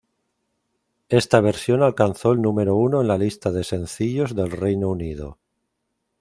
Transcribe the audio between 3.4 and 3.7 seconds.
de